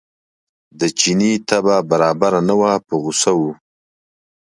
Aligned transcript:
د 0.79 0.81
چیني 0.99 1.31
طبع 1.49 1.77
برابره 1.89 2.39
نه 2.49 2.55
وه 2.59 2.71
په 2.87 2.93
غوسه 3.01 3.31
و. 3.39 3.41